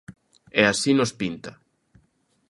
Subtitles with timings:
[0.59, 1.51] ¡E así nos pinta!